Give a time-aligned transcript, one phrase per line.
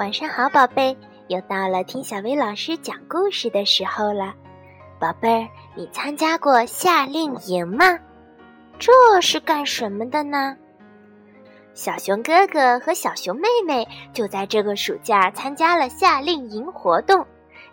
[0.00, 0.96] 晚上好，宝贝，
[1.28, 4.32] 又到了听小薇老师讲故事的时候了。
[4.98, 5.46] 宝贝儿，
[5.76, 7.98] 你参加过夏令营吗？
[8.78, 8.90] 这
[9.20, 10.56] 是干什么的呢？
[11.74, 17.26] 小熊哥哥和小熊妹妹就在这个暑假参加了夏令营活动，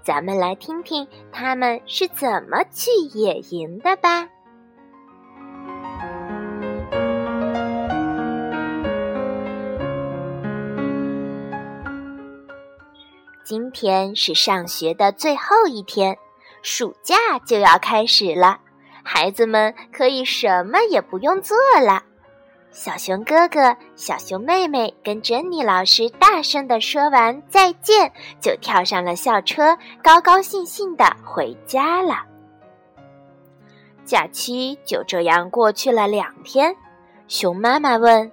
[0.00, 4.28] 咱们来听听他们是怎么去野营的吧。
[13.44, 16.16] 今天是上学的最后一天，
[16.62, 18.60] 暑假就要开始了，
[19.02, 22.04] 孩子们可以什么也不用做了。
[22.70, 32.24] 小熊哥哥、小熊妹妹跟珍妮老师大声地说完再见，就跳上了校车，高高兴兴地回家了。
[34.04, 36.74] 假期就这样过去了两天，
[37.26, 38.30] 熊妈妈问。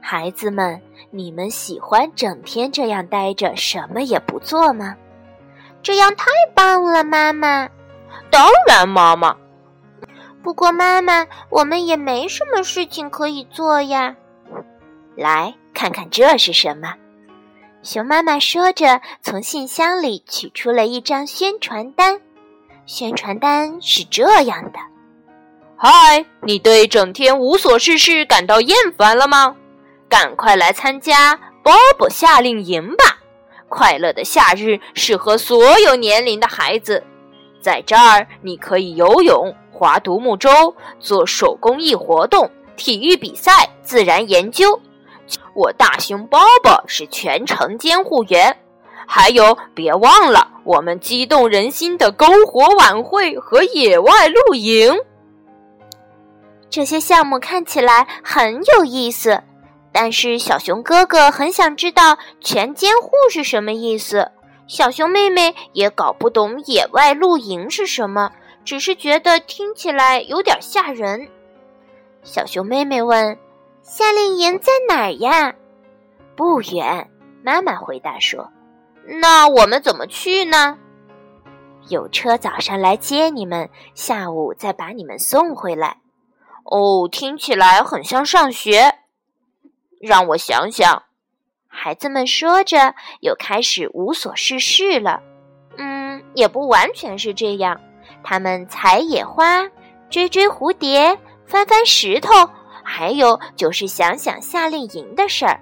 [0.00, 0.80] 孩子们，
[1.10, 4.96] 你们喜欢整天这样待着，什么也不做吗？
[5.82, 7.68] 这样太棒了，妈妈。
[8.30, 9.36] 当然，妈妈。
[10.42, 14.14] 不过，妈妈，我们也没什么事情可以做呀。
[15.16, 16.94] 来看看这是什么？
[17.82, 22.20] 熊妈妈说着，从信箱里取出了一张宣传单。
[22.84, 24.78] 宣传单是这样的
[25.76, 29.56] ：“嗨，你对整天无所事事感到厌烦了吗？”
[30.08, 33.18] 赶快来参加波波夏令营吧！
[33.68, 37.02] 快乐的夏日适合所有年龄的孩子。
[37.60, 44.80] 在这儿，你可以游泳、划独木舟、做手工艺活动、体育比赛、自然研究。
[45.52, 48.56] 我大熊波波是全程监护员。
[49.08, 54.96] 还有，别忘了我们激动人心的篝火晚会和野外露营。
[56.70, 59.42] 这些项目看起来很有意思。
[59.98, 64.30] 但是小熊哥哥很想知道全监护是什么意思，
[64.66, 68.30] 小熊妹妹也搞不懂野外露营是什么，
[68.62, 71.26] 只是觉得听起来有点吓人。
[72.22, 73.38] 小熊妹妹问
[73.80, 75.54] ：“夏令营在哪儿呀
[76.36, 77.08] ？”“不远。”
[77.42, 78.50] 妈妈回答说。
[79.22, 80.76] “那我们怎么去呢
[81.88, 85.96] ？”“有车早上来接你们，下午再把你们送回来。
[86.70, 88.98] ”“哦，听起来很像上学。”
[90.06, 91.02] 让我想想，
[91.66, 95.20] 孩子们说着，又开始无所事事了。
[95.76, 97.78] 嗯，也不完全是这样。
[98.22, 99.68] 他们采野花、
[100.08, 102.30] 追追蝴蝶、翻翻石头，
[102.84, 105.60] 还有就是想想夏令营的事儿。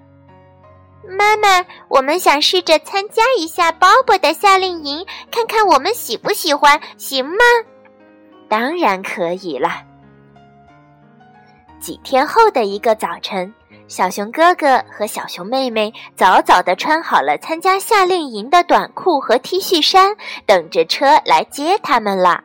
[1.06, 7.36] 妈妈，我们想试着参加一下鲍勃的夏令营，看看我们喜不喜欢，行吗？
[8.48, 9.82] 当然可以了。
[11.84, 13.52] 几天后的一个早晨。
[13.88, 22.42] 小熊哥哥和小熊妹妹早早地穿好了参加夏令营的短裤和 T 恤衫，等着车来接他们了。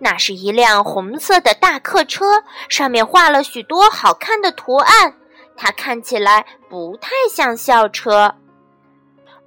[0.00, 5.14] 那是一辆红色的大客车，上面画了许多好看的图案。
[5.56, 8.34] 它看起来不太像校车。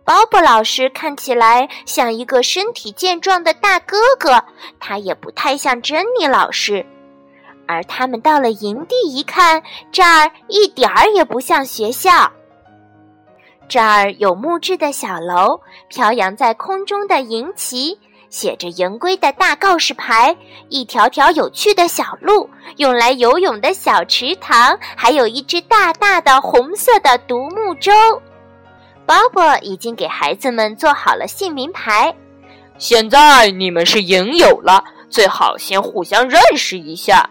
[0.05, 4.45] 鲍勃老师看起来像一个身体健壮的大哥哥，
[4.79, 6.85] 他也不太像珍妮老师。
[7.67, 9.61] 而他们到了营地一看，
[9.91, 12.31] 这儿一点儿也不像学校。
[13.67, 17.97] 这儿有木质的小楼，飘扬在空中的营旗，
[18.29, 20.37] 写着营规的大告示牌，
[20.69, 27.91] 一条条有趣的小路，用来游泳的小池塘，还有一只大大的红色的独木舟。
[29.07, 32.15] 鲍勃已经给孩子们做好了姓名牌。
[32.77, 37.27] 现在你们是营友了，最好先互相认识一下。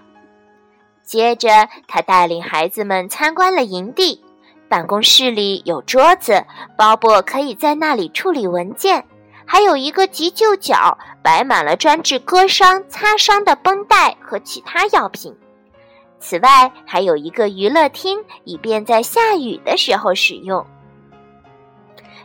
[1.04, 4.24] 接着，他带领孩子们参观了营地。
[4.68, 6.44] 办公室里有桌子，
[6.76, 9.04] 鲍勃可以在那里处理文件。
[9.46, 15.36] 还有一个急救角，摆满了专治割伤、擦伤的绷带和其他药品。
[16.18, 20.64] 此外，还有一个娱乐厅，以便在下雨的时候使用。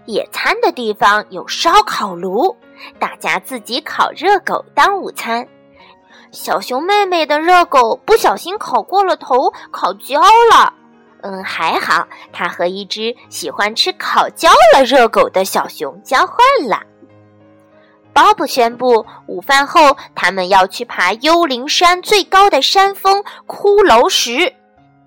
[0.05, 2.55] 野餐的地方有烧烤炉，
[2.97, 5.45] 大家自己烤热狗当午餐。
[6.31, 10.73] 小熊妹妹的热狗不小心烤过了头，烤焦了。
[11.21, 16.37] 嗯，还好，它和一只喜欢吃烤焦了热狗的小熊交换
[16.67, 16.81] 了。
[18.13, 24.53] 鲍勃宣布，午饭后他们要去爬幽灵山最高的山峰骷髅石。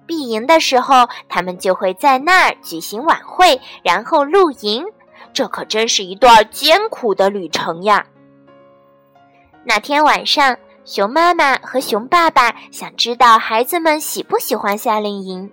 [0.04, 4.84] 闭营的时候，他们就会在那儿举行晚会，然后露营。
[5.32, 8.04] 这可真是一段艰苦的旅程呀！
[9.64, 10.58] 那天晚上。
[10.84, 15.50] 熊妈妈和熊爸爸想知道孩子们喜不喜欢夏令营。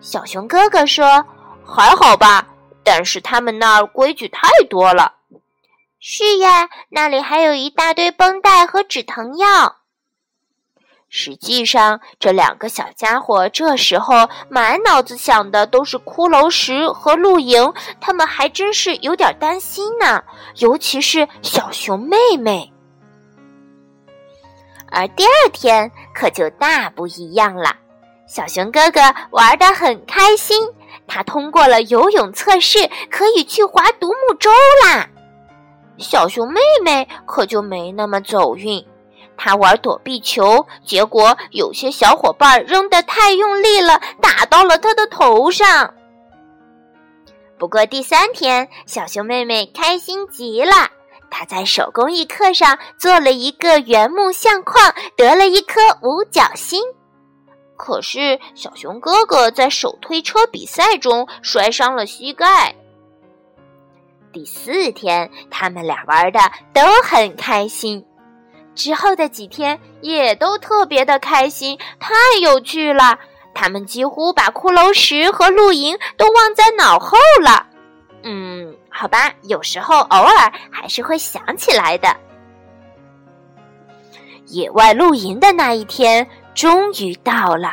[0.00, 1.24] 小熊哥哥说
[1.64, 2.48] ：“还好吧，
[2.82, 5.14] 但是他们那儿规矩太多了。
[6.00, 9.76] 是呀，那里还有一大堆绷带和止疼药。
[11.08, 20.20] 实际上，这两个小家伙这时候满脑子想的都是骷髅石和露营，他们还真是有点担心呢，
[20.56, 22.73] 尤其是小熊妹妹。
[24.94, 27.74] 而第二天可就大不一样了，
[28.26, 29.00] 小熊哥哥
[29.30, 30.68] 玩得很开心，
[31.06, 34.50] 他通过了游泳测试，可以去划独木舟
[34.84, 35.08] 啦。
[35.98, 38.84] 小熊妹妹可就没那么走运。
[39.36, 45.92] 他玩躲避球，结果有些小伙伴扔得太用力了，打到了他的头上。
[47.58, 50.72] 不过第三天，小熊妹妹开心极了，
[51.36, 56.80] 他在手工艺课上做了一个原木相框，得了一颗五角星。
[57.76, 62.76] 可是小熊哥哥在手推车比赛中摔伤了膝盖。
[64.32, 66.38] 第四天，他们俩玩的
[66.72, 68.06] 都很开心。
[68.76, 73.18] 之后的几天也都特别的开心，太有趣了。
[73.52, 77.66] 他们几乎把骷髅石和露营都忘在脑后了。
[78.22, 82.16] 嗯，好吧，有时候偶尔还是会想起来的。
[84.46, 86.24] 野外露营的那一天
[86.54, 87.72] 终于到了，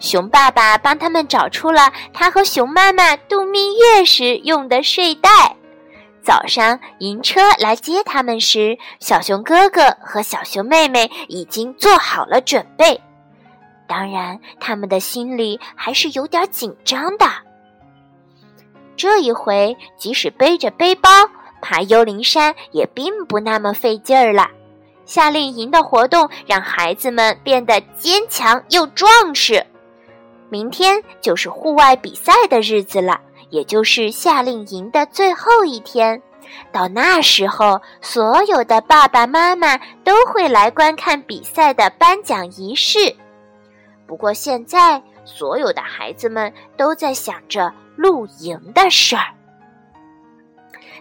[0.00, 5.30] 熊爸爸帮他们找出了他和熊妈妈度蜜月时用的睡袋。
[6.24, 13.00] 早上迎车来接他们时，小熊哥哥和小熊妹妹已经做好了准备。
[13.86, 17.26] 当然，他们的心里还是有点紧张的。
[18.98, 21.08] 这一回，即使背着背包
[21.62, 24.50] 爬幽灵山，也并不那么费劲儿了。
[25.06, 29.64] 夏令营的活动让孩子们变得坚强又壮实。
[30.50, 33.20] 明天就是户外比赛的日子了。
[33.50, 36.20] 也就是夏令营的最后一天，
[36.70, 39.74] 到那时候，所有的爸爸妈妈
[40.04, 42.98] 都会来观看比赛的颁奖仪式。
[44.06, 49.26] 不过现在，所有的孩子们都在想着露营的事儿。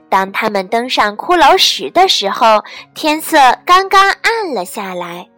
[0.10, 2.64] 当他们登上骷髅石的时候，
[2.96, 5.30] 天色刚刚暗了下来。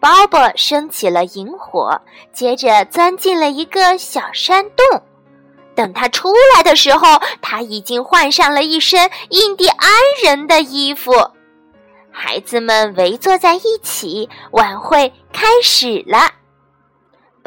[0.00, 2.00] 鲍勃升起了萤火，
[2.32, 5.02] 接着钻进了一个小山洞。
[5.74, 9.88] 等他出来的时候，他已经换上了一身印第安
[10.24, 11.12] 人的衣服。
[12.10, 16.39] 孩子们围坐在一起，晚会开始了。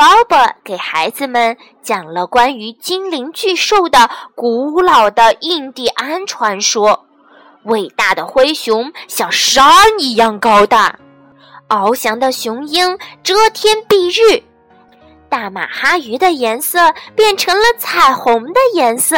[0.04, 7.06] 鲍勃给孩子们讲了关于精灵巨兽的古老的印第安传说。
[7.64, 9.66] 伟大的灰熊像山
[9.98, 11.00] 一样高大，
[11.70, 14.44] 翱翔的雄鹰遮天蔽日。
[15.30, 19.16] 大马哈鱼的颜色变成了彩虹的颜色。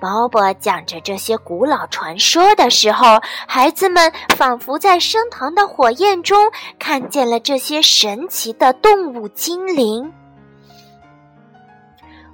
[0.00, 10.12] 鲍勃讲着这些古老传说的时候，孩子们仿佛在升腾的火焰中看见了这些神奇的动物精灵。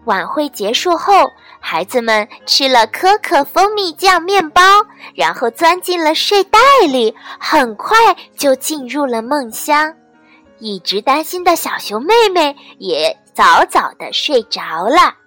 [0.06, 1.30] 晚会结束后，
[1.60, 4.62] 孩子们吃了可可蜂蜜酱面包，
[5.14, 6.58] 然后钻进了睡袋
[6.88, 7.96] 里，很快
[8.36, 9.94] 就进入了梦乡。
[10.58, 15.19] 一直担心的小熊妹妹也早早的睡着了。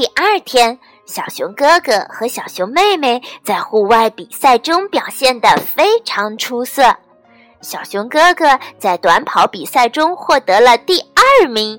[0.00, 6.96] 第二天，小熊哥哥和小熊妹妹在户外比赛中表现得非常出色。
[7.60, 11.78] 小熊哥哥在短跑比赛中获得了第二名，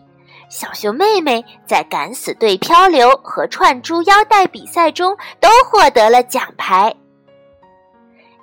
[0.49, 6.93] 小熊妹妹在敢死队漂流和串珠腰带比赛中都获得了奖牌。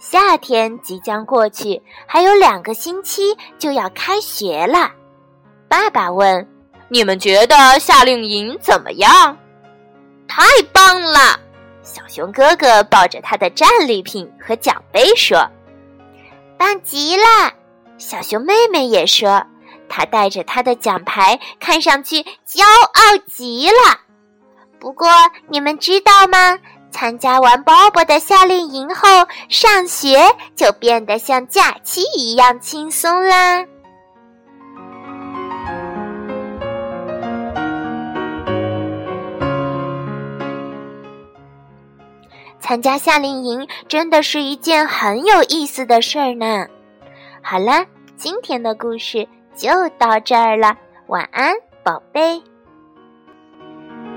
[0.00, 4.90] 夏天即将过去，还有两个星期就要开学了。
[5.68, 6.44] 爸爸问
[6.90, 9.38] ：“你们觉得夏令营怎么样
[10.28, 11.40] ？”“太棒了！”
[11.82, 15.44] 小熊哥哥抱着他的战利品和奖杯说。
[16.56, 17.24] “棒极了！”
[17.98, 19.42] 小熊妹妹也说。
[19.88, 23.98] 她带着她的奖牌，看上去骄傲极了。
[24.78, 25.08] 不过，
[25.48, 26.58] 你们知道吗？
[26.90, 29.08] 参加完鲍勃的夏令营后，
[29.48, 30.20] 上学
[30.54, 33.64] 就变得像假期一样轻松啦。
[42.68, 46.66] 参加夏令营真的是一件很有意思的事儿呢。
[47.42, 47.82] 好了，
[48.14, 52.42] 今天的故事就到这儿了，晚安，宝贝。